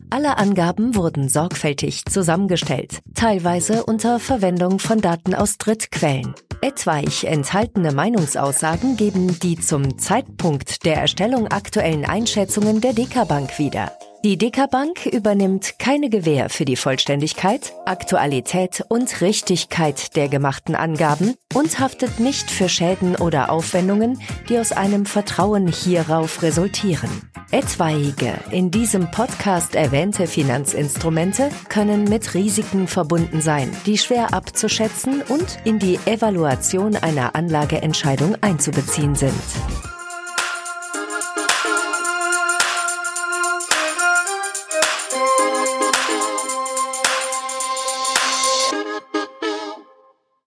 Alle 0.09 0.37
Angaben 0.37 0.95
wurden 0.95 1.29
sorgfältig 1.29 2.05
zusammengestellt, 2.05 3.01
teilweise 3.15 3.83
unter 3.85 4.19
Verwendung 4.19 4.79
von 4.79 5.01
Daten 5.01 5.33
aus 5.33 5.57
Drittquellen. 5.57 6.35
Etwaig 6.61 7.23
enthaltene 7.25 7.91
Meinungsaussagen 7.91 8.97
geben 8.97 9.39
die 9.39 9.59
zum 9.59 9.97
Zeitpunkt 9.97 10.85
der 10.85 10.97
Erstellung 10.97 11.47
aktuellen 11.47 12.05
Einschätzungen 12.05 12.81
der 12.81 12.93
Dekabank 12.93 13.59
wieder. 13.59 13.91
Die 14.25 14.39
Dekabank 14.39 15.05
übernimmt 15.05 15.77
keine 15.77 16.09
Gewähr 16.09 16.49
für 16.49 16.65
die 16.65 16.77
Vollständigkeit, 16.77 17.73
Aktualität 17.85 18.83
und 18.89 19.21
Richtigkeit 19.21 20.15
der 20.15 20.29
gemachten 20.29 20.73
Angaben 20.73 21.35
und 21.53 21.77
haftet 21.77 22.19
nicht 22.19 22.49
für 22.49 22.67
Schäden 22.67 23.15
oder 23.17 23.51
Aufwendungen, 23.51 24.19
die 24.49 24.57
aus 24.57 24.71
einem 24.71 25.05
Vertrauen 25.05 25.67
hierauf 25.67 26.41
resultieren. 26.41 27.11
Etwaige 27.51 28.33
in 28.49 28.71
diesem 28.71 29.11
Podcast 29.11 29.75
erwähnte 29.75 30.25
Finanzinstrumente 30.25 31.49
können 31.69 32.05
mit 32.05 32.33
Risiken 32.33 32.87
verbunden 32.87 33.41
sein, 33.41 33.69
die 33.85 33.99
schwer 33.99 34.33
abzuschätzen 34.33 35.21
und 35.21 35.59
in 35.65 35.77
die 35.77 35.99
Evaluation 36.07 36.95
einer 36.95 37.35
Anlageentscheidung 37.35 38.37
einzubeziehen 38.41 39.13
sind. 39.13 39.35